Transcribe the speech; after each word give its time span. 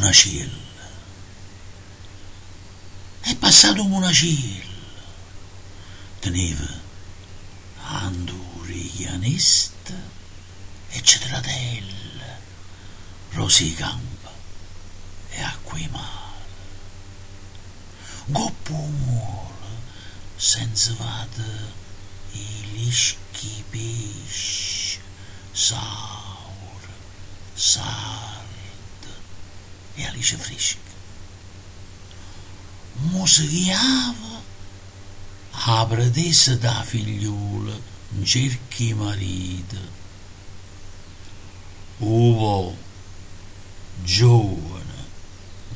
Munaciel. 0.00 0.50
È 3.20 3.36
passato 3.36 3.84
Munaciel. 3.84 4.64
Teneva 6.20 6.66
Andurianista 7.82 9.92
e 10.88 11.02
Cetradella, 11.02 12.38
Rosicampa 13.32 14.32
e 15.28 15.42
Acquimare. 15.42 16.46
Goppumol 18.24 19.52
senza 20.34 20.94
vada 20.94 21.74
i 22.32 22.70
lischi 22.72 23.62
pesci, 23.68 24.98
saur, 25.52 26.88
sard 27.52 28.39
e 30.00 30.06
Alice 30.06 30.36
Frisca. 30.36 30.78
Mo 33.10 33.26
si 33.26 33.46
chiava 33.46 34.42
a 35.50 35.86
predessa 35.86 36.56
da 36.56 36.82
figliuola 36.82 37.78
in 38.16 38.24
cerchi 38.24 38.94
marito. 38.94 39.98
Uvo 41.98 42.76
giovane, 44.02 45.08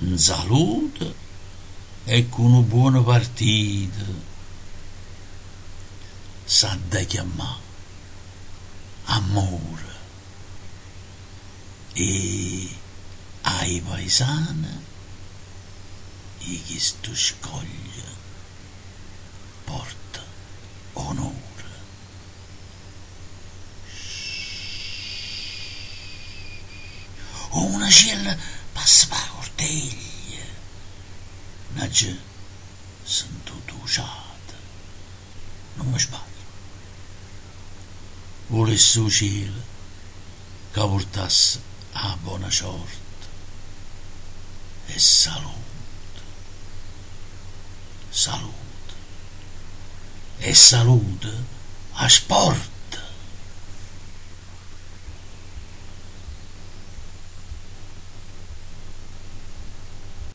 in 0.01 0.19
salute 0.19 1.15
e 2.05 2.29
con 2.29 2.47
una 2.47 2.61
buona 2.61 3.03
partita. 3.03 4.33
Sa 6.45 6.79
da 6.89 7.03
chiamare 7.03 7.63
amore 9.05 9.93
e 11.95 12.69
ai 13.65 13.81
paesani 13.81 14.85
e 16.39 16.63
chi 16.65 16.79
sto 16.79 17.15
scoglie 17.15 18.13
porta 19.65 20.23
onore. 20.93 21.43
O 27.57 27.65
una 27.65 27.89
cella 27.89 28.37
passa 28.73 29.07
per 29.07 29.17
la 29.19 29.29
corteglia, 29.29 30.45
una 31.73 31.89
già 31.89 32.15
sentito 33.03 33.77
usata, 33.83 34.57
non 35.77 35.91
mi 35.91 35.99
sbaglio. 35.99 36.23
Volesse 38.49 39.01
il 39.01 39.11
cielo 39.11 39.63
che 40.71 40.81
portasse 40.81 41.63
a 41.93 42.15
buona 42.21 42.51
sorte 42.51 43.04
e 44.89 45.01
salute, 45.01 45.55
salute 48.13 48.55
e 50.41 50.55
salute 50.55 51.33
a 51.95 52.09
sport. 52.09 52.74